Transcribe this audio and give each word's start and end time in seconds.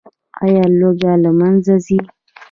آیا 0.43 0.63
لوږه 0.79 1.11
له 1.23 1.31
منځه 1.39 1.73
ځي؟ 1.85 1.97